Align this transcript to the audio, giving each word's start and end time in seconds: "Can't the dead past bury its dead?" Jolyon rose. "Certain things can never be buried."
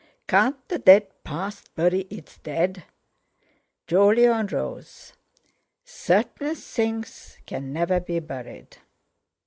"Can't 0.27 0.57
the 0.67 0.79
dead 0.79 1.11
past 1.23 1.75
bury 1.75 2.07
its 2.09 2.39
dead?" 2.39 2.85
Jolyon 3.85 4.47
rose. 4.47 5.13
"Certain 5.83 6.55
things 6.55 7.37
can 7.45 7.71
never 7.71 7.99
be 7.99 8.17
buried." 8.19 8.77